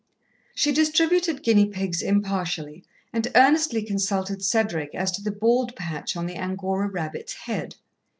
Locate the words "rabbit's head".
6.87-7.75